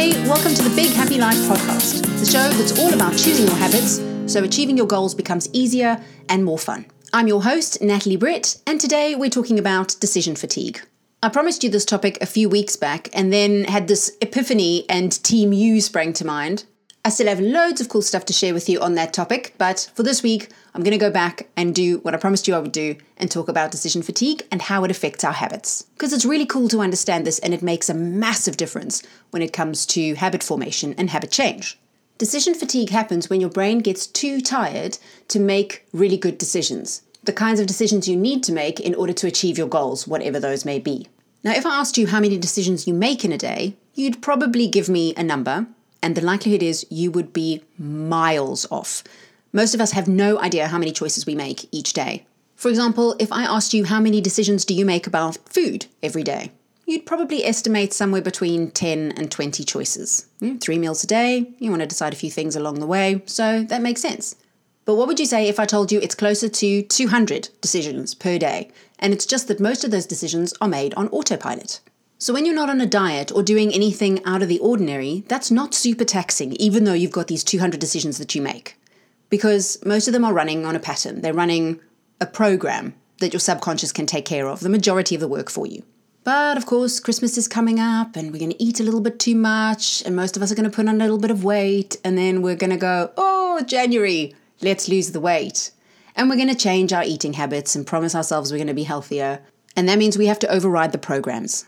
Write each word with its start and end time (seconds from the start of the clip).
Hey, 0.00 0.12
welcome 0.26 0.54
to 0.54 0.62
the 0.62 0.74
Big 0.74 0.92
Happy 0.92 1.18
Life 1.18 1.36
podcast, 1.40 2.00
the 2.18 2.24
show 2.24 2.48
that's 2.56 2.78
all 2.78 2.94
about 2.94 3.12
choosing 3.18 3.46
your 3.46 3.56
habits 3.56 4.00
so 4.32 4.42
achieving 4.42 4.78
your 4.78 4.86
goals 4.86 5.14
becomes 5.14 5.50
easier 5.52 6.02
and 6.30 6.42
more 6.42 6.58
fun. 6.58 6.86
I'm 7.12 7.28
your 7.28 7.42
host, 7.42 7.82
Natalie 7.82 8.16
Britt, 8.16 8.62
and 8.66 8.80
today 8.80 9.14
we're 9.14 9.28
talking 9.28 9.58
about 9.58 9.96
decision 10.00 10.36
fatigue. 10.36 10.80
I 11.22 11.28
promised 11.28 11.62
you 11.62 11.68
this 11.68 11.84
topic 11.84 12.16
a 12.22 12.24
few 12.24 12.48
weeks 12.48 12.76
back 12.76 13.10
and 13.12 13.30
then 13.30 13.64
had 13.64 13.88
this 13.88 14.16
epiphany 14.22 14.88
and 14.88 15.22
Team 15.22 15.52
U 15.52 15.82
sprang 15.82 16.14
to 16.14 16.24
mind. 16.24 16.64
I 17.02 17.08
still 17.08 17.28
have 17.28 17.40
loads 17.40 17.80
of 17.80 17.88
cool 17.88 18.02
stuff 18.02 18.26
to 18.26 18.34
share 18.34 18.52
with 18.52 18.68
you 18.68 18.78
on 18.78 18.94
that 18.96 19.14
topic, 19.14 19.54
but 19.56 19.90
for 19.94 20.02
this 20.02 20.22
week, 20.22 20.50
I'm 20.74 20.82
going 20.82 20.92
to 20.92 20.98
go 20.98 21.10
back 21.10 21.48
and 21.56 21.74
do 21.74 21.98
what 22.00 22.14
I 22.14 22.18
promised 22.18 22.46
you 22.46 22.54
I 22.54 22.58
would 22.58 22.72
do 22.72 22.96
and 23.16 23.30
talk 23.30 23.48
about 23.48 23.70
decision 23.70 24.02
fatigue 24.02 24.42
and 24.52 24.60
how 24.60 24.84
it 24.84 24.90
affects 24.90 25.24
our 25.24 25.32
habits. 25.32 25.84
Because 25.94 26.12
it's 26.12 26.26
really 26.26 26.44
cool 26.44 26.68
to 26.68 26.82
understand 26.82 27.26
this 27.26 27.38
and 27.38 27.54
it 27.54 27.62
makes 27.62 27.88
a 27.88 27.94
massive 27.94 28.58
difference 28.58 29.02
when 29.30 29.40
it 29.40 29.54
comes 29.54 29.86
to 29.86 30.14
habit 30.16 30.42
formation 30.42 30.94
and 30.98 31.08
habit 31.08 31.30
change. 31.30 31.78
Decision 32.18 32.52
fatigue 32.52 32.90
happens 32.90 33.30
when 33.30 33.40
your 33.40 33.48
brain 33.48 33.78
gets 33.78 34.06
too 34.06 34.42
tired 34.42 34.98
to 35.28 35.40
make 35.40 35.86
really 35.94 36.18
good 36.18 36.36
decisions, 36.36 37.00
the 37.24 37.32
kinds 37.32 37.60
of 37.60 37.66
decisions 37.66 38.08
you 38.08 38.16
need 38.16 38.42
to 38.42 38.52
make 38.52 38.78
in 38.78 38.94
order 38.94 39.14
to 39.14 39.26
achieve 39.26 39.56
your 39.56 39.68
goals, 39.68 40.06
whatever 40.06 40.38
those 40.38 40.66
may 40.66 40.78
be. 40.78 41.08
Now, 41.42 41.52
if 41.52 41.64
I 41.64 41.80
asked 41.80 41.96
you 41.96 42.08
how 42.08 42.20
many 42.20 42.36
decisions 42.36 42.86
you 42.86 42.92
make 42.92 43.24
in 43.24 43.32
a 43.32 43.38
day, 43.38 43.74
you'd 43.94 44.20
probably 44.20 44.66
give 44.66 44.90
me 44.90 45.14
a 45.16 45.22
number, 45.22 45.66
and 46.02 46.14
the 46.14 46.20
likelihood 46.20 46.62
is 46.62 46.86
you 46.90 47.10
would 47.10 47.32
be 47.32 47.62
miles 47.78 48.66
off. 48.70 49.02
Most 49.52 49.74
of 49.74 49.80
us 49.80 49.92
have 49.92 50.08
no 50.08 50.38
idea 50.40 50.68
how 50.68 50.78
many 50.78 50.92
choices 50.92 51.26
we 51.26 51.34
make 51.34 51.68
each 51.72 51.92
day. 51.92 52.26
For 52.56 52.68
example, 52.68 53.16
if 53.18 53.32
I 53.32 53.44
asked 53.44 53.74
you 53.74 53.84
how 53.84 54.00
many 54.00 54.20
decisions 54.20 54.64
do 54.64 54.74
you 54.74 54.84
make 54.84 55.06
about 55.06 55.38
food 55.48 55.86
every 56.02 56.22
day, 56.22 56.52
you'd 56.86 57.06
probably 57.06 57.44
estimate 57.44 57.92
somewhere 57.92 58.20
between 58.20 58.70
10 58.70 59.12
and 59.12 59.30
20 59.30 59.64
choices. 59.64 60.26
three 60.60 60.78
meals 60.78 61.02
a 61.02 61.06
day, 61.06 61.52
you 61.58 61.70
want 61.70 61.80
to 61.80 61.86
decide 61.86 62.12
a 62.12 62.16
few 62.16 62.30
things 62.30 62.56
along 62.56 62.80
the 62.80 62.86
way, 62.86 63.22
so 63.26 63.62
that 63.64 63.82
makes 63.82 64.02
sense. 64.02 64.36
But 64.84 64.96
what 64.96 65.06
would 65.06 65.20
you 65.20 65.26
say 65.26 65.48
if 65.48 65.60
I 65.60 65.66
told 65.66 65.92
you 65.92 66.00
it's 66.00 66.14
closer 66.14 66.48
to 66.48 66.82
200 66.82 67.48
decisions 67.60 68.14
per 68.14 68.38
day, 68.38 68.70
and 68.98 69.12
it's 69.12 69.26
just 69.26 69.48
that 69.48 69.60
most 69.60 69.84
of 69.84 69.90
those 69.90 70.06
decisions 70.06 70.52
are 70.60 70.68
made 70.68 70.94
on 70.94 71.08
autopilot? 71.08 71.80
So, 72.22 72.34
when 72.34 72.44
you're 72.44 72.54
not 72.54 72.68
on 72.68 72.82
a 72.82 72.86
diet 72.86 73.32
or 73.32 73.42
doing 73.42 73.72
anything 73.72 74.22
out 74.26 74.42
of 74.42 74.48
the 74.48 74.58
ordinary, 74.58 75.24
that's 75.28 75.50
not 75.50 75.72
super 75.72 76.04
taxing, 76.04 76.52
even 76.56 76.84
though 76.84 76.92
you've 76.92 77.10
got 77.10 77.28
these 77.28 77.42
200 77.42 77.80
decisions 77.80 78.18
that 78.18 78.34
you 78.34 78.42
make. 78.42 78.76
Because 79.30 79.82
most 79.86 80.06
of 80.06 80.12
them 80.12 80.26
are 80.26 80.34
running 80.34 80.66
on 80.66 80.76
a 80.76 80.80
pattern, 80.80 81.22
they're 81.22 81.32
running 81.32 81.80
a 82.20 82.26
program 82.26 82.94
that 83.20 83.32
your 83.32 83.40
subconscious 83.40 83.90
can 83.90 84.04
take 84.04 84.26
care 84.26 84.48
of, 84.48 84.60
the 84.60 84.68
majority 84.68 85.14
of 85.14 85.22
the 85.22 85.28
work 85.28 85.48
for 85.48 85.66
you. 85.66 85.82
But 86.22 86.58
of 86.58 86.66
course, 86.66 87.00
Christmas 87.00 87.38
is 87.38 87.48
coming 87.48 87.80
up 87.80 88.16
and 88.16 88.30
we're 88.30 88.38
going 88.38 88.52
to 88.52 88.62
eat 88.62 88.80
a 88.80 88.84
little 88.84 89.00
bit 89.00 89.18
too 89.18 89.34
much, 89.34 90.02
and 90.04 90.14
most 90.14 90.36
of 90.36 90.42
us 90.42 90.52
are 90.52 90.54
going 90.54 90.70
to 90.70 90.76
put 90.76 90.88
on 90.88 90.96
a 90.96 90.98
little 90.98 91.16
bit 91.16 91.30
of 91.30 91.42
weight, 91.42 91.96
and 92.04 92.18
then 92.18 92.42
we're 92.42 92.54
going 92.54 92.68
to 92.68 92.76
go, 92.76 93.12
oh, 93.16 93.62
January, 93.66 94.34
let's 94.60 94.90
lose 94.90 95.12
the 95.12 95.20
weight. 95.20 95.70
And 96.16 96.28
we're 96.28 96.36
going 96.36 96.48
to 96.48 96.54
change 96.54 96.92
our 96.92 97.02
eating 97.02 97.32
habits 97.32 97.74
and 97.74 97.86
promise 97.86 98.14
ourselves 98.14 98.52
we're 98.52 98.58
going 98.58 98.66
to 98.66 98.74
be 98.74 98.82
healthier. 98.82 99.40
And 99.74 99.88
that 99.88 99.96
means 99.96 100.18
we 100.18 100.26
have 100.26 100.40
to 100.40 100.52
override 100.52 100.92
the 100.92 100.98
programs. 100.98 101.64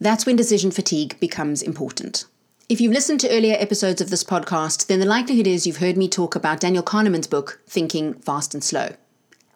That's 0.00 0.26
when 0.26 0.36
decision 0.36 0.70
fatigue 0.70 1.18
becomes 1.20 1.62
important. 1.62 2.26
If 2.68 2.80
you've 2.80 2.92
listened 2.92 3.20
to 3.20 3.30
earlier 3.30 3.56
episodes 3.58 4.00
of 4.00 4.10
this 4.10 4.24
podcast, 4.24 4.86
then 4.86 4.98
the 4.98 5.06
likelihood 5.06 5.46
is 5.46 5.66
you've 5.66 5.76
heard 5.76 5.96
me 5.96 6.08
talk 6.08 6.34
about 6.34 6.60
Daniel 6.60 6.82
Kahneman's 6.82 7.26
book, 7.26 7.60
Thinking 7.66 8.14
Fast 8.14 8.54
and 8.54 8.64
Slow. 8.64 8.96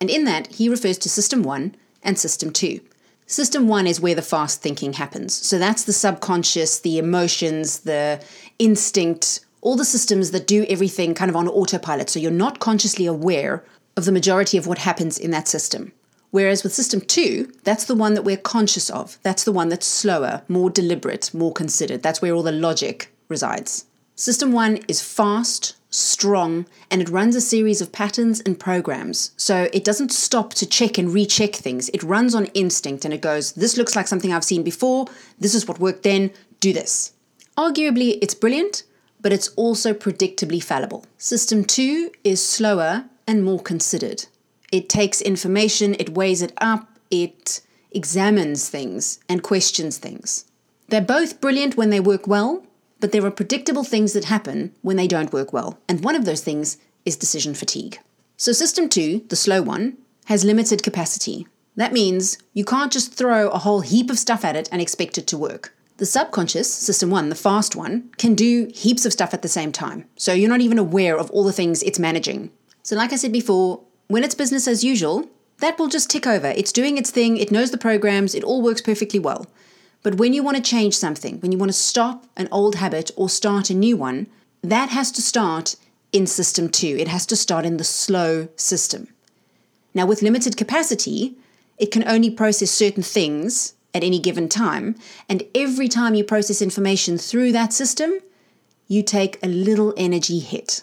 And 0.00 0.10
in 0.10 0.24
that, 0.24 0.48
he 0.48 0.68
refers 0.68 0.98
to 0.98 1.08
System 1.08 1.42
1 1.42 1.74
and 2.02 2.18
System 2.18 2.52
2. 2.52 2.80
System 3.26 3.68
1 3.68 3.86
is 3.86 4.00
where 4.00 4.14
the 4.14 4.22
fast 4.22 4.62
thinking 4.62 4.94
happens. 4.94 5.34
So 5.34 5.58
that's 5.58 5.84
the 5.84 5.92
subconscious, 5.92 6.80
the 6.80 6.98
emotions, 6.98 7.80
the 7.80 8.22
instinct, 8.58 9.40
all 9.60 9.76
the 9.76 9.84
systems 9.84 10.30
that 10.30 10.46
do 10.46 10.64
everything 10.68 11.14
kind 11.14 11.28
of 11.28 11.36
on 11.36 11.48
autopilot. 11.48 12.08
So 12.08 12.20
you're 12.20 12.30
not 12.30 12.60
consciously 12.60 13.06
aware 13.06 13.64
of 13.96 14.04
the 14.04 14.12
majority 14.12 14.56
of 14.56 14.66
what 14.66 14.78
happens 14.78 15.18
in 15.18 15.30
that 15.32 15.48
system. 15.48 15.92
Whereas 16.30 16.62
with 16.62 16.74
system 16.74 17.00
two, 17.00 17.52
that's 17.64 17.84
the 17.84 17.94
one 17.94 18.14
that 18.14 18.22
we're 18.22 18.36
conscious 18.36 18.90
of. 18.90 19.18
That's 19.22 19.44
the 19.44 19.52
one 19.52 19.68
that's 19.68 19.86
slower, 19.86 20.42
more 20.48 20.70
deliberate, 20.70 21.32
more 21.32 21.52
considered. 21.52 22.02
That's 22.02 22.20
where 22.20 22.34
all 22.34 22.42
the 22.42 22.52
logic 22.52 23.12
resides. 23.28 23.86
System 24.14 24.52
one 24.52 24.80
is 24.88 25.00
fast, 25.00 25.76
strong, 25.90 26.66
and 26.90 27.00
it 27.00 27.08
runs 27.08 27.36
a 27.36 27.40
series 27.40 27.80
of 27.80 27.92
patterns 27.92 28.40
and 28.40 28.58
programs. 28.58 29.30
So 29.36 29.68
it 29.72 29.84
doesn't 29.84 30.12
stop 30.12 30.54
to 30.54 30.66
check 30.66 30.98
and 30.98 31.14
recheck 31.14 31.54
things. 31.54 31.88
It 31.90 32.02
runs 32.02 32.34
on 32.34 32.46
instinct 32.46 33.04
and 33.04 33.14
it 33.14 33.20
goes, 33.20 33.52
This 33.52 33.76
looks 33.76 33.96
like 33.96 34.08
something 34.08 34.32
I've 34.32 34.44
seen 34.44 34.62
before. 34.62 35.06
This 35.38 35.54
is 35.54 35.66
what 35.66 35.80
worked 35.80 36.02
then. 36.02 36.32
Do 36.60 36.72
this. 36.72 37.12
Arguably, 37.56 38.18
it's 38.20 38.34
brilliant, 38.34 38.82
but 39.20 39.32
it's 39.32 39.48
also 39.50 39.94
predictably 39.94 40.62
fallible. 40.62 41.06
System 41.16 41.64
two 41.64 42.10
is 42.24 42.44
slower 42.44 43.04
and 43.26 43.44
more 43.44 43.60
considered. 43.60 44.26
It 44.70 44.88
takes 44.88 45.20
information, 45.20 45.94
it 45.98 46.10
weighs 46.10 46.42
it 46.42 46.52
up, 46.60 46.98
it 47.10 47.60
examines 47.90 48.68
things 48.68 49.18
and 49.28 49.42
questions 49.42 49.98
things. 49.98 50.44
They're 50.88 51.00
both 51.00 51.40
brilliant 51.40 51.76
when 51.76 51.90
they 51.90 52.00
work 52.00 52.26
well, 52.26 52.66
but 53.00 53.12
there 53.12 53.24
are 53.24 53.30
predictable 53.30 53.84
things 53.84 54.12
that 54.12 54.24
happen 54.24 54.74
when 54.82 54.96
they 54.96 55.06
don't 55.06 55.32
work 55.32 55.52
well, 55.52 55.78
and 55.88 56.02
one 56.02 56.14
of 56.14 56.24
those 56.24 56.42
things 56.42 56.78
is 57.04 57.16
decision 57.16 57.54
fatigue. 57.54 57.98
So, 58.36 58.52
system 58.52 58.88
two, 58.88 59.24
the 59.28 59.36
slow 59.36 59.62
one, 59.62 59.96
has 60.26 60.44
limited 60.44 60.82
capacity. 60.82 61.46
That 61.76 61.92
means 61.92 62.38
you 62.52 62.64
can't 62.64 62.92
just 62.92 63.14
throw 63.14 63.48
a 63.48 63.58
whole 63.58 63.80
heap 63.80 64.10
of 64.10 64.18
stuff 64.18 64.44
at 64.44 64.56
it 64.56 64.68
and 64.70 64.82
expect 64.82 65.16
it 65.16 65.26
to 65.28 65.38
work. 65.38 65.74
The 65.98 66.06
subconscious, 66.06 66.72
system 66.72 67.10
one, 67.10 67.28
the 67.28 67.34
fast 67.34 67.74
one, 67.74 68.10
can 68.18 68.34
do 68.34 68.70
heaps 68.74 69.04
of 69.04 69.12
stuff 69.12 69.34
at 69.34 69.42
the 69.42 69.48
same 69.48 69.72
time. 69.72 70.04
So 70.16 70.32
you're 70.32 70.48
not 70.48 70.60
even 70.60 70.78
aware 70.78 71.18
of 71.18 71.30
all 71.30 71.44
the 71.44 71.52
things 71.52 71.82
it's 71.82 71.98
managing. 71.98 72.50
So, 72.82 72.94
like 72.96 73.12
I 73.12 73.16
said 73.16 73.32
before, 73.32 73.82
when 74.08 74.24
it's 74.24 74.34
business 74.34 74.66
as 74.66 74.82
usual, 74.82 75.28
that 75.58 75.78
will 75.78 75.88
just 75.88 76.10
tick 76.10 76.26
over. 76.26 76.48
It's 76.48 76.72
doing 76.72 76.98
its 76.98 77.10
thing, 77.10 77.36
it 77.36 77.52
knows 77.52 77.70
the 77.70 77.78
programs, 77.78 78.34
it 78.34 78.44
all 78.44 78.62
works 78.62 78.80
perfectly 78.80 79.20
well. 79.20 79.46
But 80.02 80.16
when 80.16 80.32
you 80.32 80.42
want 80.42 80.56
to 80.56 80.62
change 80.62 80.96
something, 80.96 81.40
when 81.40 81.52
you 81.52 81.58
want 81.58 81.70
to 81.70 81.78
stop 81.78 82.26
an 82.36 82.48
old 82.50 82.76
habit 82.76 83.10
or 83.16 83.28
start 83.28 83.68
a 83.68 83.74
new 83.74 83.96
one, 83.96 84.26
that 84.62 84.88
has 84.90 85.12
to 85.12 85.22
start 85.22 85.76
in 86.12 86.26
system 86.26 86.68
two. 86.68 86.96
It 86.98 87.08
has 87.08 87.26
to 87.26 87.36
start 87.36 87.66
in 87.66 87.76
the 87.76 87.84
slow 87.84 88.48
system. 88.56 89.08
Now, 89.92 90.06
with 90.06 90.22
limited 90.22 90.56
capacity, 90.56 91.36
it 91.76 91.90
can 91.90 92.06
only 92.08 92.30
process 92.30 92.70
certain 92.70 93.02
things 93.02 93.74
at 93.92 94.04
any 94.04 94.18
given 94.18 94.48
time. 94.48 94.94
And 95.28 95.42
every 95.54 95.88
time 95.88 96.14
you 96.14 96.24
process 96.24 96.62
information 96.62 97.18
through 97.18 97.52
that 97.52 97.72
system, 97.72 98.12
you 98.86 99.02
take 99.02 99.38
a 99.42 99.48
little 99.48 99.92
energy 99.96 100.38
hit 100.38 100.82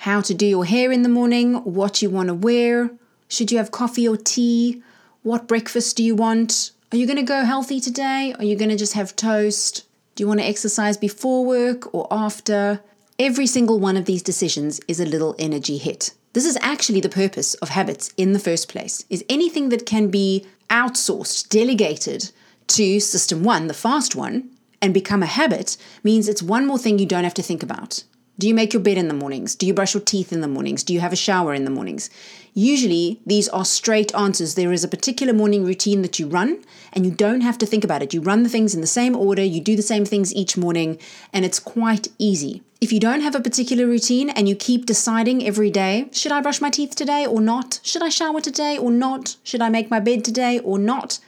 how 0.00 0.22
to 0.22 0.32
do 0.32 0.46
your 0.46 0.64
hair 0.64 0.90
in 0.90 1.02
the 1.02 1.10
morning, 1.10 1.54
what 1.56 2.00
you 2.00 2.08
want 2.08 2.28
to 2.28 2.34
wear, 2.34 2.90
should 3.28 3.52
you 3.52 3.58
have 3.58 3.70
coffee 3.70 4.08
or 4.08 4.16
tea, 4.16 4.82
what 5.22 5.46
breakfast 5.46 5.94
do 5.98 6.02
you 6.02 6.14
want, 6.14 6.70
are 6.90 6.96
you 6.96 7.06
going 7.06 7.18
to 7.18 7.22
go 7.22 7.44
healthy 7.44 7.80
today, 7.80 8.34
are 8.38 8.44
you 8.44 8.56
going 8.56 8.70
to 8.70 8.78
just 8.78 8.94
have 8.94 9.14
toast, 9.14 9.84
do 10.14 10.22
you 10.22 10.26
want 10.26 10.40
to 10.40 10.46
exercise 10.46 10.96
before 10.96 11.44
work 11.44 11.94
or 11.94 12.08
after? 12.10 12.80
Every 13.18 13.46
single 13.46 13.78
one 13.78 13.98
of 13.98 14.06
these 14.06 14.22
decisions 14.22 14.80
is 14.88 15.00
a 15.00 15.04
little 15.04 15.36
energy 15.38 15.76
hit. 15.76 16.14
This 16.32 16.46
is 16.46 16.56
actually 16.62 17.02
the 17.02 17.10
purpose 17.10 17.52
of 17.56 17.68
habits 17.68 18.14
in 18.16 18.32
the 18.32 18.38
first 18.38 18.70
place. 18.70 19.04
Is 19.10 19.22
anything 19.28 19.68
that 19.68 19.84
can 19.84 20.08
be 20.08 20.46
outsourced, 20.70 21.50
delegated 21.50 22.30
to 22.68 23.00
system 23.00 23.42
1, 23.42 23.66
the 23.66 23.74
fast 23.74 24.16
one, 24.16 24.48
and 24.80 24.94
become 24.94 25.22
a 25.22 25.26
habit 25.26 25.76
means 26.02 26.26
it's 26.26 26.42
one 26.42 26.66
more 26.66 26.78
thing 26.78 26.98
you 26.98 27.04
don't 27.04 27.24
have 27.24 27.34
to 27.34 27.42
think 27.42 27.62
about. 27.62 28.04
Do 28.40 28.48
you 28.48 28.54
make 28.54 28.72
your 28.72 28.80
bed 28.80 28.96
in 28.96 29.08
the 29.08 29.12
mornings? 29.12 29.54
Do 29.54 29.66
you 29.66 29.74
brush 29.74 29.92
your 29.92 30.02
teeth 30.02 30.32
in 30.32 30.40
the 30.40 30.48
mornings? 30.48 30.82
Do 30.82 30.94
you 30.94 31.00
have 31.00 31.12
a 31.12 31.16
shower 31.16 31.52
in 31.52 31.66
the 31.66 31.70
mornings? 31.70 32.08
Usually, 32.54 33.20
these 33.26 33.50
are 33.50 33.66
straight 33.66 34.14
answers. 34.14 34.54
There 34.54 34.72
is 34.72 34.82
a 34.82 34.88
particular 34.88 35.34
morning 35.34 35.62
routine 35.62 36.00
that 36.00 36.18
you 36.18 36.26
run, 36.26 36.64
and 36.94 37.04
you 37.04 37.12
don't 37.12 37.42
have 37.42 37.58
to 37.58 37.66
think 37.66 37.84
about 37.84 38.02
it. 38.02 38.14
You 38.14 38.22
run 38.22 38.42
the 38.42 38.48
things 38.48 38.74
in 38.74 38.80
the 38.80 38.86
same 38.86 39.14
order, 39.14 39.44
you 39.44 39.60
do 39.60 39.76
the 39.76 39.82
same 39.82 40.06
things 40.06 40.34
each 40.34 40.56
morning, 40.56 40.98
and 41.34 41.44
it's 41.44 41.60
quite 41.60 42.08
easy. 42.16 42.62
If 42.80 42.94
you 42.94 42.98
don't 42.98 43.20
have 43.20 43.34
a 43.34 43.42
particular 43.42 43.86
routine 43.86 44.30
and 44.30 44.48
you 44.48 44.56
keep 44.56 44.86
deciding 44.86 45.46
every 45.46 45.70
day, 45.70 46.08
should 46.10 46.32
I 46.32 46.40
brush 46.40 46.62
my 46.62 46.70
teeth 46.70 46.96
today 46.96 47.26
or 47.26 47.42
not? 47.42 47.78
Should 47.82 48.02
I 48.02 48.08
shower 48.08 48.40
today 48.40 48.78
or 48.78 48.90
not? 48.90 49.36
Should 49.42 49.60
I 49.60 49.68
make 49.68 49.90
my 49.90 50.00
bed 50.00 50.24
today 50.24 50.60
or 50.60 50.78
not? 50.78 51.18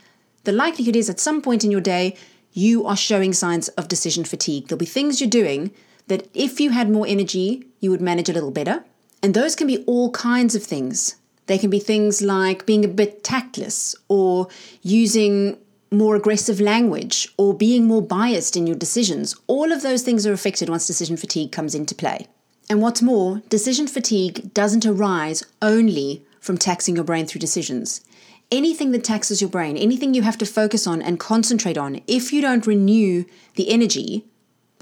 The 0.44 0.52
likelihood 0.52 0.96
is 0.96 1.10
at 1.10 1.20
some 1.20 1.42
point 1.42 1.62
in 1.62 1.70
your 1.70 1.82
day, 1.82 2.16
you 2.54 2.86
are 2.86 2.96
showing 2.96 3.34
signs 3.34 3.68
of 3.68 3.88
decision 3.88 4.24
fatigue. 4.24 4.68
There'll 4.68 4.78
be 4.78 4.86
things 4.86 5.20
you're 5.20 5.28
doing 5.28 5.72
that 6.08 6.28
if 6.34 6.60
you 6.60 6.70
had 6.70 6.90
more 6.90 7.06
energy, 7.06 7.66
you 7.80 7.90
would 7.90 8.00
manage 8.00 8.28
a 8.28 8.32
little 8.32 8.50
better. 8.50 8.84
And 9.22 9.34
those 9.34 9.54
can 9.54 9.66
be 9.66 9.84
all 9.86 10.10
kinds 10.10 10.54
of 10.54 10.62
things. 10.62 11.16
They 11.46 11.58
can 11.58 11.70
be 11.70 11.78
things 11.78 12.22
like 12.22 12.66
being 12.66 12.84
a 12.84 12.88
bit 12.88 13.22
tactless 13.22 13.94
or 14.08 14.48
using 14.82 15.58
more 15.90 16.16
aggressive 16.16 16.60
language 16.60 17.28
or 17.36 17.54
being 17.54 17.86
more 17.86 18.02
biased 18.02 18.56
in 18.56 18.66
your 18.66 18.76
decisions. 18.76 19.36
All 19.46 19.70
of 19.72 19.82
those 19.82 20.02
things 20.02 20.26
are 20.26 20.32
affected 20.32 20.68
once 20.68 20.86
decision 20.86 21.16
fatigue 21.16 21.52
comes 21.52 21.74
into 21.74 21.94
play. 21.94 22.26
And 22.70 22.80
what's 22.80 23.02
more, 23.02 23.42
decision 23.48 23.86
fatigue 23.86 24.54
doesn't 24.54 24.86
arise 24.86 25.42
only 25.60 26.24
from 26.40 26.56
taxing 26.56 26.96
your 26.96 27.04
brain 27.04 27.26
through 27.26 27.40
decisions. 27.40 28.00
Anything 28.50 28.92
that 28.92 29.04
taxes 29.04 29.40
your 29.40 29.50
brain, 29.50 29.76
anything 29.76 30.14
you 30.14 30.22
have 30.22 30.38
to 30.38 30.46
focus 30.46 30.86
on 30.86 31.02
and 31.02 31.20
concentrate 31.20 31.78
on, 31.78 32.00
if 32.06 32.32
you 32.32 32.40
don't 32.40 32.66
renew 32.66 33.24
the 33.56 33.70
energy, 33.70 34.24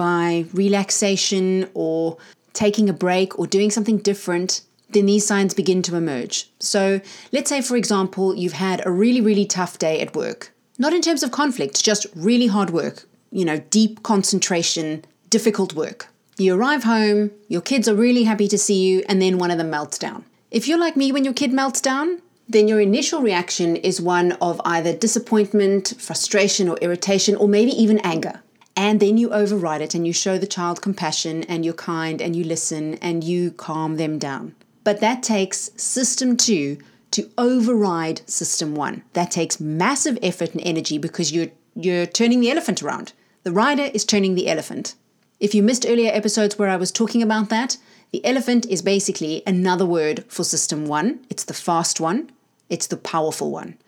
by 0.00 0.46
relaxation 0.54 1.68
or 1.74 2.16
taking 2.54 2.88
a 2.88 2.94
break 2.94 3.38
or 3.38 3.46
doing 3.46 3.70
something 3.70 3.98
different, 3.98 4.62
then 4.88 5.04
these 5.04 5.26
signs 5.26 5.52
begin 5.52 5.82
to 5.82 5.94
emerge. 5.94 6.48
So, 6.58 7.02
let's 7.32 7.50
say, 7.50 7.60
for 7.60 7.76
example, 7.76 8.34
you've 8.34 8.54
had 8.54 8.80
a 8.86 8.90
really, 8.90 9.20
really 9.20 9.44
tough 9.44 9.78
day 9.78 10.00
at 10.00 10.16
work. 10.16 10.54
Not 10.78 10.94
in 10.94 11.02
terms 11.02 11.22
of 11.22 11.32
conflict, 11.32 11.84
just 11.84 12.06
really 12.16 12.46
hard 12.46 12.70
work, 12.70 13.04
you 13.30 13.44
know, 13.44 13.58
deep 13.68 14.02
concentration, 14.02 15.04
difficult 15.28 15.74
work. 15.74 16.08
You 16.38 16.54
arrive 16.54 16.84
home, 16.84 17.30
your 17.48 17.60
kids 17.60 17.86
are 17.86 17.94
really 17.94 18.24
happy 18.24 18.48
to 18.48 18.56
see 18.56 18.82
you, 18.82 19.04
and 19.06 19.20
then 19.20 19.36
one 19.36 19.50
of 19.50 19.58
them 19.58 19.68
melts 19.68 19.98
down. 19.98 20.24
If 20.50 20.66
you're 20.66 20.78
like 20.78 20.96
me 20.96 21.12
when 21.12 21.24
your 21.24 21.34
kid 21.34 21.52
melts 21.52 21.82
down, 21.82 22.22
then 22.48 22.68
your 22.68 22.80
initial 22.80 23.20
reaction 23.20 23.76
is 23.76 24.00
one 24.00 24.32
of 24.40 24.62
either 24.64 24.96
disappointment, 24.96 25.92
frustration, 25.98 26.70
or 26.70 26.78
irritation, 26.78 27.36
or 27.36 27.48
maybe 27.48 27.72
even 27.72 27.98
anger. 27.98 28.40
And 28.76 29.00
then 29.00 29.18
you 29.18 29.32
override 29.32 29.82
it 29.82 29.94
and 29.94 30.06
you 30.06 30.12
show 30.12 30.38
the 30.38 30.46
child 30.46 30.80
compassion 30.80 31.42
and 31.44 31.64
you're 31.64 31.74
kind 31.74 32.22
and 32.22 32.34
you 32.34 32.44
listen 32.44 32.94
and 32.94 33.22
you 33.22 33.50
calm 33.50 33.96
them 33.96 34.18
down. 34.18 34.54
But 34.84 35.00
that 35.00 35.22
takes 35.22 35.70
system 35.76 36.36
two 36.36 36.78
to 37.10 37.28
override 37.36 38.28
system 38.28 38.74
one. 38.74 39.02
That 39.12 39.30
takes 39.30 39.60
massive 39.60 40.18
effort 40.22 40.52
and 40.52 40.62
energy 40.62 40.98
because 40.98 41.32
you're, 41.32 41.48
you're 41.74 42.06
turning 42.06 42.40
the 42.40 42.50
elephant 42.50 42.82
around. 42.82 43.12
The 43.42 43.52
rider 43.52 43.90
is 43.92 44.04
turning 44.04 44.34
the 44.34 44.48
elephant. 44.48 44.94
If 45.40 45.54
you 45.54 45.62
missed 45.62 45.86
earlier 45.88 46.12
episodes 46.12 46.58
where 46.58 46.68
I 46.68 46.76
was 46.76 46.92
talking 46.92 47.22
about 47.22 47.48
that, 47.48 47.78
the 48.12 48.24
elephant 48.24 48.66
is 48.66 48.82
basically 48.82 49.42
another 49.46 49.86
word 49.86 50.24
for 50.28 50.44
system 50.44 50.86
one. 50.86 51.20
It's 51.30 51.44
the 51.44 51.54
fast 51.54 52.00
one, 52.00 52.30
it's 52.68 52.86
the 52.86 52.96
powerful 52.96 53.50
one. 53.50 53.78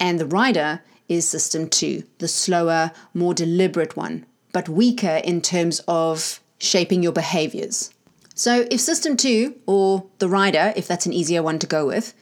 And 0.00 0.18
the 0.18 0.26
rider 0.26 0.82
is 1.08 1.28
system 1.28 1.68
two, 1.68 2.04
the 2.18 2.28
slower, 2.28 2.92
more 3.14 3.34
deliberate 3.34 3.96
one, 3.96 4.26
but 4.52 4.68
weaker 4.68 5.20
in 5.24 5.40
terms 5.40 5.80
of 5.86 6.40
shaping 6.58 7.02
your 7.02 7.12
behaviors. 7.12 7.90
So 8.34 8.66
if 8.70 8.80
system 8.80 9.16
two, 9.16 9.56
or 9.66 10.06
the 10.18 10.28
rider, 10.28 10.72
if 10.76 10.86
that's 10.86 11.06
an 11.06 11.12
easier 11.12 11.42
one 11.42 11.58
to 11.60 11.66
go 11.66 11.86
with, 11.86 12.14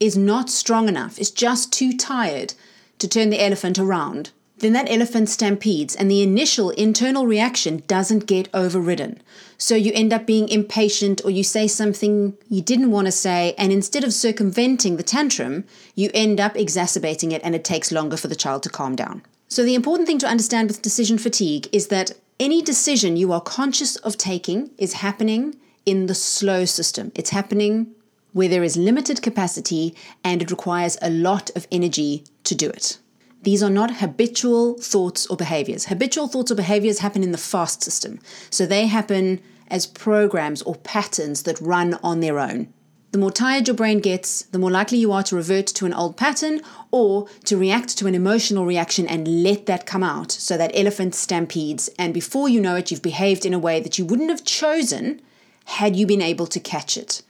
is 0.00 0.16
not 0.16 0.50
strong 0.50 0.88
enough, 0.88 1.18
is 1.18 1.30
just 1.30 1.72
too 1.72 1.96
tired 1.96 2.54
to 2.98 3.06
turn 3.06 3.30
the 3.30 3.42
elephant 3.42 3.78
around, 3.78 4.30
then 4.58 4.72
that 4.74 4.90
elephant 4.90 5.28
stampedes 5.28 5.96
and 5.96 6.10
the 6.10 6.22
initial 6.22 6.70
internal 6.70 7.26
reaction 7.26 7.82
doesn't 7.86 8.26
get 8.26 8.48
overridden. 8.54 9.20
So 9.58 9.74
you 9.74 9.92
end 9.94 10.12
up 10.12 10.26
being 10.26 10.48
impatient 10.48 11.20
or 11.24 11.30
you 11.30 11.42
say 11.42 11.66
something 11.66 12.36
you 12.48 12.62
didn't 12.62 12.90
want 12.90 13.06
to 13.06 13.12
say, 13.12 13.54
and 13.58 13.72
instead 13.72 14.04
of 14.04 14.12
circumventing 14.12 14.96
the 14.96 15.02
tantrum, 15.02 15.64
you 15.94 16.10
end 16.14 16.40
up 16.40 16.56
exacerbating 16.56 17.32
it 17.32 17.42
and 17.44 17.54
it 17.54 17.64
takes 17.64 17.90
longer 17.90 18.16
for 18.16 18.28
the 18.28 18.36
child 18.36 18.62
to 18.62 18.68
calm 18.68 18.94
down. 18.94 19.22
So 19.48 19.64
the 19.64 19.74
important 19.74 20.06
thing 20.08 20.18
to 20.18 20.26
understand 20.26 20.68
with 20.68 20.82
decision 20.82 21.18
fatigue 21.18 21.68
is 21.72 21.88
that 21.88 22.12
any 22.40 22.62
decision 22.62 23.16
you 23.16 23.32
are 23.32 23.40
conscious 23.40 23.96
of 23.96 24.16
taking 24.16 24.70
is 24.78 24.94
happening 24.94 25.56
in 25.84 26.06
the 26.06 26.14
slow 26.14 26.64
system. 26.64 27.12
It's 27.14 27.30
happening 27.30 27.94
where 28.32 28.48
there 28.48 28.64
is 28.64 28.76
limited 28.76 29.22
capacity 29.22 29.94
and 30.24 30.40
it 30.40 30.50
requires 30.50 30.96
a 31.02 31.10
lot 31.10 31.50
of 31.54 31.66
energy 31.70 32.24
to 32.44 32.54
do 32.54 32.68
it. 32.70 32.98
These 33.42 33.62
are 33.62 33.70
not 33.70 33.96
habitual 33.96 34.74
thoughts 34.74 35.26
or 35.26 35.36
behaviors. 35.36 35.86
Habitual 35.86 36.28
thoughts 36.28 36.52
or 36.52 36.54
behaviors 36.54 37.00
happen 37.00 37.22
in 37.22 37.32
the 37.32 37.38
fast 37.38 37.82
system. 37.82 38.20
So 38.50 38.66
they 38.66 38.86
happen 38.86 39.40
as 39.68 39.86
programs 39.86 40.62
or 40.62 40.76
patterns 40.76 41.42
that 41.42 41.60
run 41.60 41.98
on 42.02 42.20
their 42.20 42.38
own. 42.38 42.72
The 43.10 43.18
more 43.18 43.30
tired 43.30 43.68
your 43.68 43.76
brain 43.76 43.98
gets, 43.98 44.42
the 44.42 44.58
more 44.58 44.70
likely 44.70 44.96
you 44.96 45.12
are 45.12 45.22
to 45.24 45.36
revert 45.36 45.66
to 45.66 45.84
an 45.86 45.92
old 45.92 46.16
pattern 46.16 46.62
or 46.90 47.26
to 47.44 47.58
react 47.58 47.98
to 47.98 48.06
an 48.06 48.14
emotional 48.14 48.64
reaction 48.64 49.06
and 49.06 49.42
let 49.42 49.66
that 49.66 49.84
come 49.84 50.02
out 50.02 50.32
so 50.32 50.56
that 50.56 50.70
elephant 50.74 51.14
stampedes. 51.14 51.90
And 51.98 52.14
before 52.14 52.48
you 52.48 52.60
know 52.60 52.76
it, 52.76 52.90
you've 52.90 53.02
behaved 53.02 53.44
in 53.44 53.52
a 53.52 53.58
way 53.58 53.80
that 53.80 53.98
you 53.98 54.06
wouldn't 54.06 54.30
have 54.30 54.44
chosen 54.44 55.20
had 55.66 55.94
you 55.94 56.06
been 56.06 56.22
able 56.22 56.46
to 56.46 56.60
catch 56.60 56.96
it. 56.96 57.22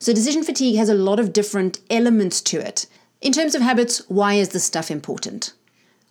So, 0.00 0.12
decision 0.12 0.44
fatigue 0.44 0.76
has 0.76 0.88
a 0.88 0.94
lot 0.94 1.20
of 1.20 1.32
different 1.32 1.80
elements 1.90 2.40
to 2.42 2.58
it. 2.58 2.86
In 3.20 3.32
terms 3.32 3.54
of 3.54 3.62
habits, 3.62 4.02
why 4.08 4.34
is 4.34 4.50
this 4.50 4.64
stuff 4.64 4.90
important? 4.90 5.52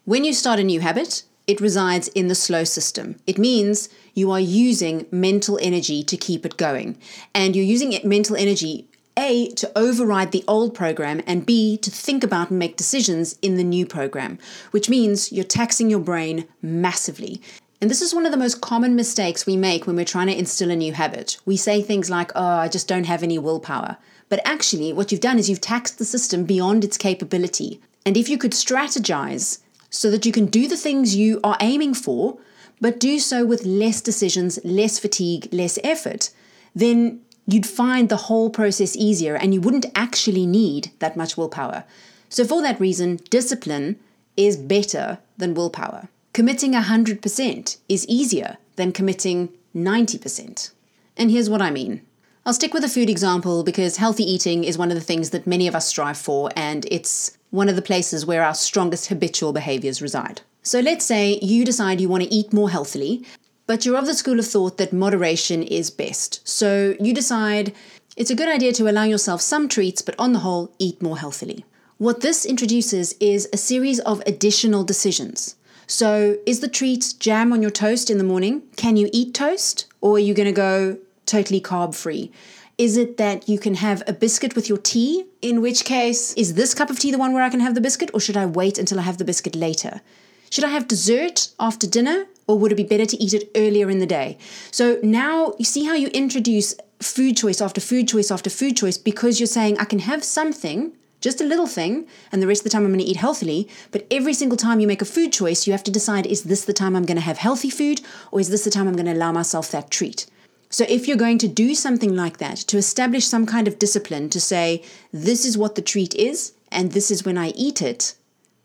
When 0.08 0.24
you 0.24 0.32
start 0.32 0.58
a 0.58 0.64
new 0.64 0.80
habit, 0.80 1.24
it 1.48 1.60
resides 1.60 2.08
in 2.08 2.30
the 2.30 2.34
slow 2.34 2.64
system. 2.64 3.18
It 3.28 3.38
means 3.38 3.90
you 4.14 4.32
are 4.32 4.40
using 4.40 5.06
mental 5.12 5.60
energy 5.62 6.02
to 6.02 6.16
keep 6.16 6.46
it 6.46 6.56
going. 6.56 6.98
And 7.36 7.58
you're 7.58 7.66
using 7.66 8.00
mental 8.06 8.38
energy, 8.38 8.88
A, 9.18 9.50
to 9.56 9.70
override 9.76 10.32
the 10.32 10.46
old 10.48 10.74
program, 10.74 11.22
and 11.28 11.46
B, 11.46 11.76
to 11.80 11.92
think 11.92 12.24
about 12.24 12.52
and 12.52 12.58
make 12.58 12.78
decisions 12.78 13.38
in 13.42 13.56
the 13.56 13.66
new 13.66 13.86
program, 13.86 14.40
which 14.72 14.88
means 14.88 15.34
you're 15.34 15.44
taxing 15.44 15.90
your 15.90 16.00
brain 16.00 16.48
massively. 16.62 17.42
And 17.82 17.92
this 17.92 18.02
is 18.02 18.16
one 18.16 18.26
of 18.26 18.32
the 18.32 18.38
most 18.38 18.62
common 18.62 18.96
mistakes 18.96 19.46
we 19.46 19.58
make 19.58 19.86
when 19.86 19.98
we're 19.98 20.06
trying 20.06 20.28
to 20.28 20.40
instill 20.40 20.72
a 20.72 20.76
new 20.78 20.94
habit. 20.94 21.38
We 21.46 21.58
say 21.58 21.82
things 21.82 22.10
like, 22.10 22.32
oh, 22.34 22.42
I 22.42 22.70
just 22.70 22.88
don't 22.88 23.08
have 23.08 23.24
any 23.24 23.40
willpower. 23.40 23.98
But 24.30 24.40
actually, 24.46 24.94
what 24.94 25.12
you've 25.12 25.20
done 25.20 25.38
is 25.38 25.50
you've 25.50 25.60
taxed 25.60 25.98
the 25.98 26.06
system 26.06 26.46
beyond 26.46 26.86
its 26.86 26.98
capability. 26.98 27.82
And 28.06 28.16
if 28.16 28.30
you 28.30 28.38
could 28.38 28.54
strategize 28.54 29.60
so 29.90 30.12
that 30.12 30.26
you 30.26 30.32
can 30.32 30.46
do 30.46 30.68
the 30.68 30.78
things 30.78 31.16
you 31.16 31.40
are 31.44 31.58
aiming 31.60 31.94
for, 31.94 32.38
but 32.80 33.00
do 33.00 33.20
so 33.20 33.46
with 33.46 33.66
less 33.66 34.02
decisions, 34.02 34.60
less 34.64 35.00
fatigue, 35.00 35.48
less 35.52 35.80
effort, 35.84 36.30
then 36.76 37.22
you'd 37.48 37.66
find 37.66 38.10
the 38.10 38.24
whole 38.28 38.50
process 38.50 38.96
easier 38.96 39.36
and 39.36 39.54
you 39.54 39.62
wouldn't 39.62 39.86
actually 39.96 40.46
need 40.46 40.92
that 41.00 41.18
much 41.18 41.38
willpower. 41.38 41.84
So, 42.30 42.46
for 42.46 42.62
that 42.62 42.80
reason, 42.80 43.20
discipline 43.30 43.98
is 44.36 44.58
better 44.58 45.20
than 45.38 45.54
willpower. 45.54 46.10
Committing 46.34 46.74
100% 46.74 47.78
is 47.90 48.08
easier 48.08 48.58
than 48.76 48.92
committing 48.92 49.50
90%. 49.76 50.72
And 51.16 51.32
here's 51.32 51.50
what 51.50 51.62
I 51.62 51.72
mean. 51.72 52.02
I'll 52.48 52.54
stick 52.54 52.74
with 52.74 52.86
a 52.86 52.88
food 52.88 53.10
example 53.10 53.62
because 53.62 53.98
healthy 53.98 54.24
eating 54.24 54.64
is 54.64 54.78
one 54.78 54.90
of 54.90 54.96
the 54.96 55.04
things 55.04 55.32
that 55.32 55.46
many 55.46 55.68
of 55.68 55.76
us 55.76 55.86
strive 55.86 56.18
for, 56.18 56.50
and 56.56 56.88
it's 56.90 57.38
one 57.50 57.68
of 57.68 57.76
the 57.76 57.82
places 57.82 58.26
where 58.26 58.42
our 58.42 58.54
strongest 58.54 59.08
habitual 59.08 59.52
behaviors 59.52 60.02
reside. 60.02 60.40
So 60.64 60.80
let's 60.80 61.04
say 61.04 61.40
you 61.42 61.66
decide 61.66 62.00
you 62.00 62.08
want 62.08 62.24
to 62.24 62.34
eat 62.34 62.54
more 62.54 62.70
healthily, 62.70 63.26
but 63.66 63.86
you're 63.86 63.98
of 63.98 64.06
the 64.06 64.14
school 64.14 64.40
of 64.40 64.48
thought 64.48 64.78
that 64.78 64.94
moderation 64.94 65.62
is 65.62 65.92
best. 65.92 66.40
So 66.48 66.96
you 67.02 67.14
decide 67.14 67.76
it's 68.16 68.32
a 68.32 68.36
good 68.36 68.48
idea 68.48 68.72
to 68.76 68.90
allow 68.90 69.04
yourself 69.04 69.42
some 69.42 69.68
treats, 69.68 70.02
but 70.02 70.16
on 70.18 70.32
the 70.32 70.40
whole, 70.40 70.74
eat 70.80 71.02
more 71.02 71.18
healthily. 71.18 71.66
What 71.98 72.22
this 72.22 72.46
introduces 72.46 73.14
is 73.20 73.50
a 73.52 73.58
series 73.58 74.00
of 74.00 74.24
additional 74.26 74.86
decisions. 74.86 75.56
So, 75.86 76.38
is 76.46 76.62
the 76.62 76.70
treat 76.70 77.16
jam 77.20 77.52
on 77.52 77.62
your 77.62 77.72
toast 77.72 78.10
in 78.10 78.18
the 78.18 78.24
morning? 78.24 78.62
Can 78.78 78.96
you 78.96 79.10
eat 79.12 79.34
toast? 79.34 79.86
Or 80.00 80.16
are 80.16 80.20
you 80.20 80.34
going 80.34 80.48
to 80.48 80.54
go 80.54 80.98
totally 81.28 81.62
carb 81.62 81.94
free? 81.94 82.32
Is 82.78 82.96
it 82.96 83.18
that 83.18 83.50
you 83.50 83.58
can 83.58 83.76
have 83.76 84.04
a 84.08 84.14
biscuit 84.14 84.56
with 84.56 84.70
your 84.70 84.78
tea? 84.78 85.26
In 85.42 85.62
which 85.62 85.84
case, 85.84 86.34
is 86.34 86.54
this 86.54 86.74
cup 86.74 86.90
of 86.90 87.00
tea 87.00 87.12
the 87.12 87.18
one 87.18 87.34
where 87.34 87.44
I 87.44 87.50
can 87.50 87.60
have 87.60 87.76
the 87.76 87.82
biscuit, 87.82 88.12
or 88.14 88.20
should 88.20 88.38
I 88.38 88.46
wait 88.46 88.78
until 88.78 89.00
I 89.00 89.04
have 89.04 89.18
the 89.18 89.26
biscuit 89.26 89.56
later? 89.56 90.02
Should 90.50 90.64
I 90.64 90.70
have 90.70 90.88
dessert 90.88 91.50
after 91.60 91.88
dinner, 91.88 92.28
or 92.46 92.58
would 92.58 92.72
it 92.72 92.76
be 92.76 92.84
better 92.84 93.06
to 93.06 93.18
eat 93.18 93.34
it 93.34 93.50
earlier 93.56 93.90
in 93.90 94.00
the 94.00 94.06
day? 94.06 94.38
So 94.72 95.00
now 95.04 95.54
you 95.58 95.66
see 95.66 95.86
how 95.86 95.94
you 95.94 96.08
introduce 96.10 96.76
food 97.02 97.36
choice 97.36 97.62
after 97.62 97.82
food 97.82 98.08
choice 98.08 98.32
after 98.32 98.50
food 98.50 98.78
choice 98.78 98.98
because 98.98 99.40
you're 99.40 99.48
saying, 99.48 99.78
I 99.80 99.86
can 99.86 100.00
have 100.00 100.24
something, 100.24 100.94
just 101.20 101.42
a 101.42 101.46
little 101.46 101.68
thing, 101.68 102.08
and 102.32 102.42
the 102.42 102.48
rest 102.48 102.62
of 102.62 102.66
the 102.66 102.70
time 102.70 102.84
I'm 102.84 102.92
going 102.94 103.00
to 103.00 103.06
eat 103.06 103.18
healthily. 103.18 103.68
But 103.92 104.06
every 104.12 104.34
single 104.34 104.58
time 104.58 104.80
you 104.80 104.88
make 104.88 105.02
a 105.02 105.06
food 105.06 105.34
choice, 105.34 105.66
you 105.66 105.74
have 105.74 105.84
to 105.84 105.92
decide 105.92 106.28
is 106.28 106.44
this 106.44 106.64
the 106.64 106.74
time 106.74 106.96
I'm 106.96 107.06
going 107.06 107.18
to 107.18 107.24
have 107.24 107.40
healthy 107.40 107.72
food, 107.72 108.02
or 108.32 108.40
is 108.40 108.50
this 108.50 108.64
the 108.64 108.70
time 108.70 108.88
I'm 108.88 108.96
going 108.96 109.08
to 109.08 109.14
allow 109.14 109.32
myself 109.32 109.72
that 109.72 109.90
treat? 109.90 110.28
So, 110.70 110.86
if 110.90 111.08
you're 111.08 111.18
going 111.18 111.38
to 111.40 111.48
do 111.48 111.74
something 111.74 112.16
like 112.16 112.38
that, 112.38 112.58
to 112.58 112.78
establish 112.78 113.26
some 113.26 113.46
kind 113.46 113.68
of 113.68 113.80
discipline 113.80 114.30
to 114.30 114.42
say, 114.42 114.84
this 115.14 115.46
is 115.46 115.58
what 115.58 115.76
the 115.76 115.82
treat 115.82 116.14
is, 116.16 116.54
and 116.72 116.92
this 116.92 117.10
is 117.10 117.24
when 117.24 117.38
I 117.38 117.50
eat 117.50 117.82
it, 117.82 118.16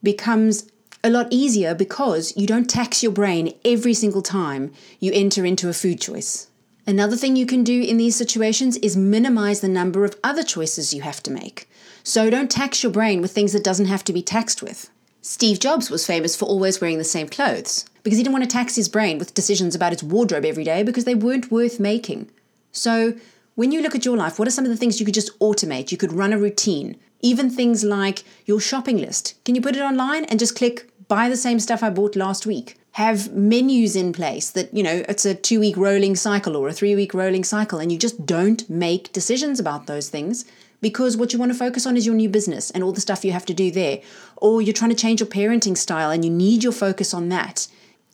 becomes 0.03 0.69
a 1.05 1.11
lot 1.11 1.29
easier 1.31 1.75
because 1.75 2.37
you 2.37 2.47
don't 2.47 2.69
tax 2.69 3.03
your 3.03 3.13
brain 3.13 3.55
every 3.65 3.95
single 3.95 4.23
time 4.23 4.73
you 5.01 5.13
enter 5.13 5.45
into 5.45 5.69
a 5.69 5.73
food 5.73 6.01
choice. 6.01 6.49
Another 6.87 7.17
thing 7.17 7.37
you 7.37 7.47
can 7.47 7.63
do 7.63 7.81
in 7.81 7.97
these 7.97 8.17
situations 8.17 8.77
is 8.79 8.97
minimize 8.97 9.61
the 9.61 9.69
number 9.69 10.05
of 10.05 10.17
other 10.25 10.43
choices 10.43 10.93
you 10.93 11.03
have 11.03 11.23
to 11.23 11.31
make. 11.31 11.69
So 12.03 12.31
don't 12.31 12.51
tax 12.51 12.83
your 12.83 12.91
brain 12.91 13.21
with 13.21 13.31
things 13.31 13.53
that 13.53 13.63
doesn't 13.63 13.87
have 13.87 14.03
to 14.05 14.13
be 14.13 14.23
taxed 14.23 14.63
with. 14.63 14.91
Steve 15.21 15.61
Jobs 15.61 15.91
was 15.91 16.07
famous 16.07 16.35
for 16.35 16.47
always 16.47 16.81
wearing 16.81 16.99
the 16.99 17.05
same 17.05 17.29
clothes 17.29 17.85
because 18.03 18.19
he 18.19 18.25
didn't 18.25 18.35
want 18.35 18.45
to 18.45 18.51
tax 18.51 18.77
his 18.77 18.89
brain 18.89 19.19
with 19.19 19.35
decisions 19.35 19.75
about 19.75 19.93
his 19.93 20.03
wardrobe 20.03 20.45
every 20.45 20.65
day 20.65 20.83
because 20.83 21.05
they 21.05 21.15
weren't 21.15 21.51
worth 21.51 21.79
making. 21.79 22.31
So, 22.73 23.15
when 23.55 23.71
you 23.71 23.83
look 23.83 23.95
at 23.95 24.05
your 24.05 24.17
life, 24.17 24.39
what 24.39 24.49
are 24.49 24.53
some 24.53 24.65
of 24.65 24.71
the 24.71 24.77
things 24.77 24.99
you 24.99 25.05
could 25.05 25.15
just 25.15 25.39
automate? 25.39 25.93
You 25.93 25.99
could 25.99 26.13
run 26.13 26.33
a 26.33 26.39
routine, 26.39 26.97
even 27.21 27.51
things 27.51 27.85
like 27.85 28.25
your 28.47 28.61
shopping 28.61 28.97
list. 28.97 29.35
Can 29.45 29.55
you 29.55 29.61
put 29.61 29.77
it 29.77 29.83
online 29.83 30.25
and 30.25 30.39
just 30.39 30.57
click 30.57 30.89
buy 31.07 31.29
the 31.29 31.37
same 31.37 31.61
stuff 31.61 31.83
I 31.83 31.91
bought 31.91 32.17
last 32.17 32.47
week? 32.47 32.79
Have 32.93 33.33
menus 33.35 33.95
in 33.95 34.13
place 34.13 34.49
that, 34.51 34.73
you 34.75 34.83
know, 34.83 35.03
it's 35.09 35.27
a 35.27 35.35
two 35.35 35.61
week 35.61 35.77
rolling 35.77 36.17
cycle 36.17 36.57
or 36.57 36.69
a 36.69 36.73
three 36.73 36.95
week 36.95 37.13
rolling 37.13 37.45
cycle, 37.45 37.79
and 37.79 37.93
you 37.93 37.99
just 37.99 38.25
don't 38.25 38.69
make 38.71 39.13
decisions 39.13 39.61
about 39.61 39.87
those 39.87 40.09
things 40.09 40.47
because 40.81 41.17
what 41.17 41.33
you 41.33 41.39
want 41.39 41.53
to 41.53 41.59
focus 41.59 41.87
on 41.87 41.97
is 41.97 42.07
your 42.07 42.15
new 42.15 42.29
business 42.29 42.71
and 42.71 42.83
all 42.83 42.93
the 42.93 43.01
stuff 43.01 43.25
you 43.25 43.33
have 43.33 43.47
to 43.47 43.55
do 43.55 43.71
there. 43.71 44.01
Or 44.37 44.63
you're 44.63 44.73
trying 44.73 44.91
to 44.91 44.97
change 44.97 45.21
your 45.21 45.29
parenting 45.29 45.77
style 45.77 46.11
and 46.11 46.25
you 46.25 46.31
need 46.31 46.65
your 46.65 46.73
focus 46.73 47.13
on 47.13 47.29
that 47.29 47.69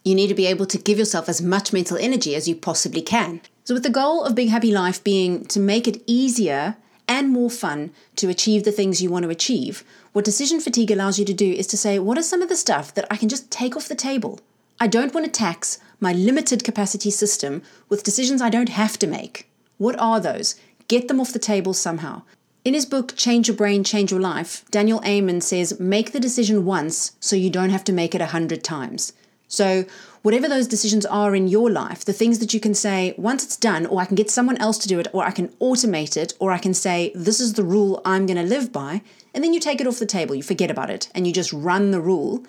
You 0.09 0.15
need 0.15 0.29
to 0.29 0.35
be 0.35 0.47
able 0.47 0.65
to 0.65 0.79
give 0.79 0.99
yourself 0.99 1.29
as 1.29 1.43
much 1.43 1.71
mental 1.71 1.99
energy 1.99 2.35
as 2.35 2.49
you 2.49 2.55
possibly 2.55 3.03
can. 3.03 3.43
So, 3.65 3.75
with 3.75 3.83
the 3.83 3.91
goal 3.91 4.25
of 4.25 4.35
Big 4.35 4.49
Happy 4.49 4.73
Life 4.73 5.05
being 5.05 5.45
to 5.45 5.61
make 5.61 5.87
it 5.87 6.03
easier 6.07 6.77
and 7.07 7.29
more 7.29 7.51
fun 7.51 7.91
to 8.17 8.31
achieve 8.31 8.65
the 8.65 8.73
things 8.73 9.03
you 9.03 9.11
want 9.11 9.25
to 9.25 9.29
achieve, 9.29 9.85
what 10.15 10.25
decision 10.25 10.61
fatigue 10.61 10.91
allows 10.91 11.19
you 11.19 11.27
to 11.27 11.35
do 11.35 11.53
is 11.53 11.67
to 11.67 11.77
say, 11.77 11.99
what 11.99 12.17
are 12.17 12.23
some 12.23 12.41
of 12.41 12.49
the 12.49 12.57
stuff 12.57 12.95
that 12.95 13.07
I 13.11 13.19
can 13.19 13.29
just 13.29 13.51
take 13.51 13.77
off 13.77 13.87
the 13.87 13.95
table? 13.95 14.41
I 14.81 14.87
don't 14.87 15.13
want 15.13 15.27
to 15.27 15.31
tax 15.31 15.79
my 16.01 16.15
limited 16.15 16.65
capacity 16.65 17.11
system 17.11 17.61
with 17.91 18.03
decisions 18.03 18.41
I 18.41 18.49
don't 18.49 18.71
have 18.71 18.99
to 19.01 19.07
make. 19.07 19.51
What 19.77 20.01
are 20.01 20.21
those? 20.21 20.55
Get 20.89 21.09
them 21.09 21.21
off 21.21 21.35
the 21.35 21.39
table 21.39 21.75
somehow. 21.75 22.23
In 22.65 22.73
his 22.73 22.87
book, 22.87 23.15
Change 23.15 23.49
Your 23.49 23.59
Brain, 23.59 23.85
Change 23.85 24.11
Your 24.11 24.21
Life, 24.21 24.65
Daniel 24.71 25.03
Amen 25.05 25.43
says, 25.43 25.79
make 25.79 26.13
the 26.13 26.19
decision 26.19 26.65
once 26.65 27.13
so 27.21 27.37
you 27.37 27.51
don't 27.51 27.69
have 27.69 27.85
to 27.85 27.93
make 27.93 28.15
it 28.15 28.23
a 28.23 28.33
hundred 28.33 28.65
times. 28.65 29.13
So, 29.49 29.87
whatever 30.23 30.47
those 30.47 30.69
decisions 30.69 31.07
are 31.07 31.35
in 31.35 31.49
your 31.49 31.71
life, 31.71 32.05
the 32.05 32.13
things 32.13 32.39
that 32.39 32.53
you 32.53 32.61
can 32.61 32.75
say, 32.75 33.15
once 33.17 33.43
it's 33.43 33.57
done, 33.57 33.87
or 33.87 34.01
I 34.01 34.05
can 34.05 34.15
get 34.15 34.31
someone 34.31 34.59
else 34.59 34.77
to 34.79 34.89
do 34.89 35.01
it, 35.01 35.09
or 35.15 35.25
I 35.25 35.31
can 35.31 35.49
automate 35.61 36.19
it, 36.19 36.35
or 36.39 36.53
I 36.53 36.59
can 36.59 36.75
say, 36.75 37.13
this 37.15 37.41
is 37.41 37.55
the 37.55 37.65
rule 37.65 38.03
I'm 38.05 38.27
going 38.27 38.37
to 38.37 38.43
live 38.43 38.71
by, 38.71 39.01
and 39.33 39.43
then 39.43 39.55
you 39.55 39.61
take 39.61 39.81
it 39.81 39.87
off 39.87 39.99
the 39.99 40.07
table, 40.07 40.35
you 40.35 40.43
forget 40.43 40.71
about 40.71 40.91
it, 40.91 41.09
and 41.15 41.27
you 41.27 41.33
just 41.33 41.53
run 41.53 41.91
the 41.91 42.01
rule, 42.01 42.45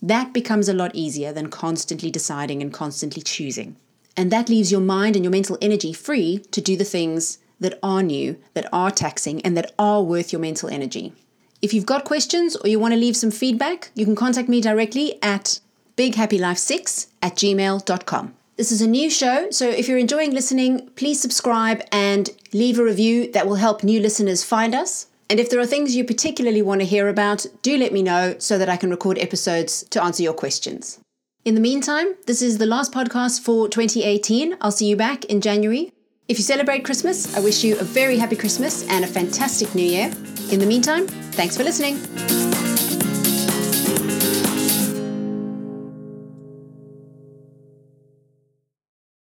that 0.00 0.32
becomes 0.32 0.68
a 0.68 0.74
lot 0.74 0.94
easier 0.94 1.32
than 1.32 1.48
constantly 1.48 2.10
deciding 2.10 2.62
and 2.62 2.72
constantly 2.72 3.22
choosing. 3.22 3.76
And 4.16 4.30
that 4.30 4.48
leaves 4.48 4.70
your 4.70 4.80
mind 4.80 5.16
and 5.16 5.24
your 5.24 5.32
mental 5.32 5.58
energy 5.60 5.92
free 5.92 6.38
to 6.52 6.60
do 6.60 6.76
the 6.76 6.84
things 6.84 7.38
that 7.58 7.78
are 7.82 8.02
new, 8.02 8.38
that 8.52 8.68
are 8.72 8.90
taxing, 8.90 9.40
and 9.42 9.56
that 9.56 9.72
are 9.76 10.02
worth 10.02 10.32
your 10.32 10.40
mental 10.40 10.68
energy. 10.68 11.14
If 11.62 11.72
you've 11.72 11.86
got 11.86 12.04
questions 12.04 12.54
or 12.56 12.68
you 12.68 12.78
want 12.78 12.92
to 12.92 13.00
leave 13.00 13.16
some 13.16 13.30
feedback, 13.30 13.90
you 13.94 14.04
can 14.04 14.14
contact 14.14 14.48
me 14.48 14.60
directly 14.60 15.18
at 15.22 15.60
bighappylife6 15.96 17.08
at 17.22 17.36
gmail.com. 17.36 18.34
This 18.56 18.70
is 18.70 18.80
a 18.80 18.86
new 18.86 19.10
show, 19.10 19.50
so 19.50 19.68
if 19.68 19.88
you're 19.88 19.98
enjoying 19.98 20.32
listening, 20.32 20.88
please 20.94 21.20
subscribe 21.20 21.82
and 21.90 22.30
leave 22.52 22.78
a 22.78 22.84
review 22.84 23.32
that 23.32 23.48
will 23.48 23.56
help 23.56 23.82
new 23.82 24.00
listeners 24.00 24.44
find 24.44 24.74
us. 24.74 25.06
And 25.28 25.40
if 25.40 25.50
there 25.50 25.58
are 25.58 25.66
things 25.66 25.96
you 25.96 26.04
particularly 26.04 26.62
want 26.62 26.80
to 26.80 26.86
hear 26.86 27.08
about, 27.08 27.46
do 27.62 27.76
let 27.76 27.92
me 27.92 28.02
know 28.02 28.36
so 28.38 28.56
that 28.58 28.68
I 28.68 28.76
can 28.76 28.90
record 28.90 29.18
episodes 29.18 29.82
to 29.90 30.02
answer 30.02 30.22
your 30.22 30.34
questions. 30.34 31.00
In 31.44 31.54
the 31.54 31.60
meantime, 31.60 32.14
this 32.26 32.40
is 32.40 32.58
the 32.58 32.66
last 32.66 32.92
podcast 32.92 33.40
for 33.40 33.68
2018. 33.68 34.56
I'll 34.60 34.70
see 34.70 34.86
you 34.86 34.96
back 34.96 35.24
in 35.24 35.40
January. 35.40 35.90
If 36.28 36.38
you 36.38 36.44
celebrate 36.44 36.84
Christmas, 36.84 37.36
I 37.36 37.40
wish 37.40 37.64
you 37.64 37.78
a 37.78 37.84
very 37.84 38.16
happy 38.16 38.36
Christmas 38.36 38.88
and 38.88 39.04
a 39.04 39.08
fantastic 39.08 39.74
new 39.74 39.84
year. 39.84 40.06
In 40.50 40.60
the 40.60 40.66
meantime, 40.66 41.06
thanks 41.06 41.56
for 41.56 41.64
listening. 41.64 42.53